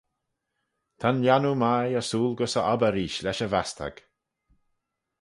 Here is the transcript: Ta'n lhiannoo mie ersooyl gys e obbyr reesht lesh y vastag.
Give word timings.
Ta'n 0.99 1.21
lhiannoo 1.23 1.55
mie 1.63 1.95
ersooyl 1.99 2.37
gys 2.39 2.53
e 2.59 2.61
obbyr 2.73 2.93
reesht 2.95 3.23
lesh 3.25 3.45
y 3.45 3.47
vastag. 3.53 3.95